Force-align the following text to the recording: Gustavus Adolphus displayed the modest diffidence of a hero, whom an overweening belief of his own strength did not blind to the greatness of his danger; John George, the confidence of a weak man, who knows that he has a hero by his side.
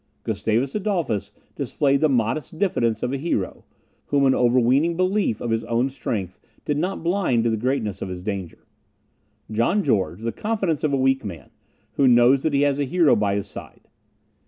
Gustavus 0.23 0.73
Adolphus 0.73 1.31
displayed 1.55 2.01
the 2.01 2.09
modest 2.09 2.57
diffidence 2.57 3.03
of 3.03 3.13
a 3.13 3.17
hero, 3.17 3.65
whom 4.07 4.25
an 4.25 4.33
overweening 4.33 4.97
belief 4.97 5.39
of 5.39 5.51
his 5.51 5.63
own 5.65 5.91
strength 5.91 6.39
did 6.65 6.79
not 6.79 7.03
blind 7.03 7.43
to 7.43 7.51
the 7.51 7.55
greatness 7.55 8.01
of 8.01 8.09
his 8.09 8.23
danger; 8.23 8.65
John 9.51 9.83
George, 9.83 10.21
the 10.23 10.31
confidence 10.31 10.83
of 10.83 10.91
a 10.91 10.97
weak 10.97 11.23
man, 11.23 11.51
who 11.97 12.07
knows 12.07 12.41
that 12.41 12.53
he 12.53 12.61
has 12.61 12.79
a 12.79 12.83
hero 12.85 13.15
by 13.15 13.35
his 13.35 13.45
side. 13.47 13.81